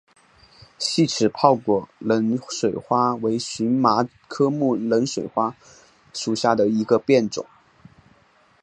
[0.79, 5.55] 细齿泡果冷水花为荨麻科冷水花
[6.11, 7.45] 属下的一个变种。